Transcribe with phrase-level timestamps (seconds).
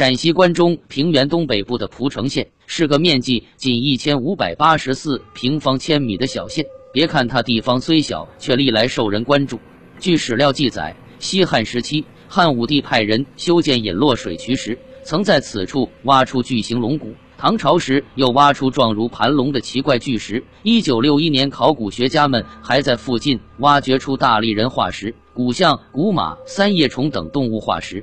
[0.00, 6.64] 陕西关中平原东北部的蒲城县是个面积仅一千五百八十四平方千米的小县。
[6.90, 9.60] 别看它地方虽小，却历来受人关注。
[9.98, 17.12] 据史料记载，西汉时期，汉武帝派人修建引落水渠时，曾在此处挖出巨型龙骨。
[17.36, 20.42] 唐朝时又挖出状如盘龙的奇怪巨石。
[20.62, 28.02] 一九六一年，考古学家们还在附近挖掘出大力人化石、古象、古马、三叶虫等动物化石。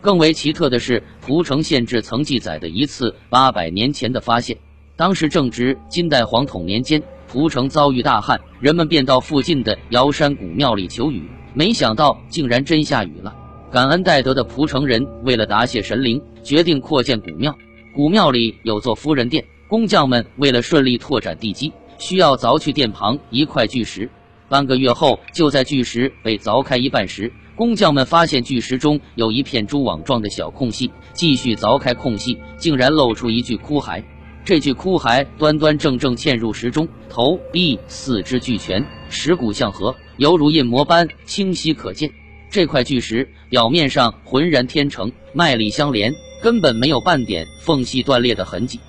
[0.00, 4.56] 更为奇特的是，蒲城县志曾记载的一次八百年前的发现。
[4.96, 13.34] 当时正值金代皇统年间，蒲城遭遇大旱，人们便到附近的瑶山古庙里求雨，没想到竟然真下雨了。
[13.70, 17.54] 感恩戴德的蒲城人为了答谢神灵，决定扩建古庙。
[17.94, 24.08] 古庙里有座夫人殿，工匠们为了顺利拓展地基，需要凿去殿旁一块巨石。
[24.50, 30.90] 半个月后，就在巨石被凿开一半时，工匠们发现巨石中有一片蛛网状的小空隙。
[31.12, 34.02] 继续凿开空隙，竟然露出一具枯骸。
[34.44, 42.10] 这具枯骸端端正正嵌入石中，头、臂、四肢俱全，石骨相合，犹如印模般清晰可见。
[42.50, 46.12] 这块巨石表面上浑然天成，脉理相连。
[46.42, 48.80] 根本没有半点缝隙断裂的痕迹。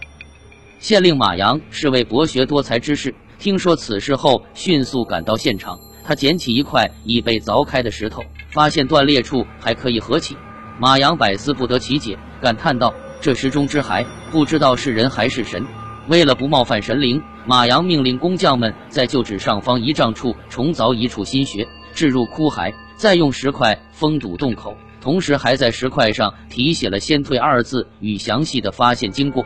[0.80, 5.80] 县令马阳是位博学多才之士，听说此事后，迅速赶到现场。
[6.04, 10.38] 他捡起一块已被凿开的石头，发现断裂处还可以合起。
[10.80, 15.66] 马阳百思不得其解，感叹道：“这石中之骸，不知道是人还是神。”
[16.08, 24.78] 为了不冒犯神灵，马阳命令工匠们在旧址上方一丈处重凿一处新穴，置入枯骸，再用石块封堵洞口。
[25.02, 29.44] 同时，还在石块上题写了“先退”二字与详细的发现经过。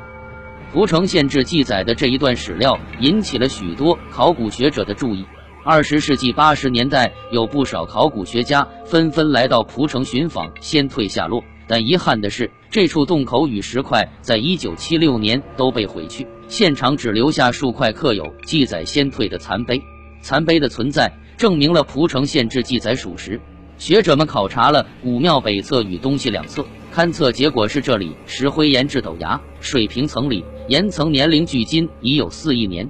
[0.73, 5.25] 蒲城县志记载的这一段史料引起了许多考古学者的注意。
[5.63, 19.81] 二十世纪八十年代，有不少考古学家纷纷来到蒲城寻访先退下落，但遗憾的是，这处洞口与石块在一九七六年都被毁去，现场只留下数块刻有记载先退的残碑。
[20.21, 23.39] 残碑的存在，证明了蒲城县志记载属实。
[23.77, 32.89] 学者们考察了古庙北侧与东西两侧，勘测结果是这里石灰岩质陡崖，水平层里岩层年龄距今已有四亿年。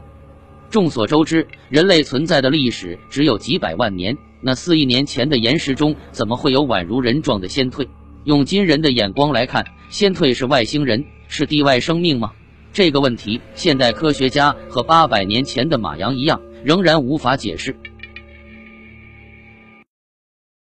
[0.69, 7.87] 众所周知，人类存在的历史只有几百万年，那四亿年前的岩石中怎么会有宛如人状的仙退？
[8.23, 12.31] 用今人的眼光来看，仙退是外星人，是地外生命吗？
[12.73, 17.75] 这个问题，现代科学家和八百年前的马阳一样，仍然无法解释。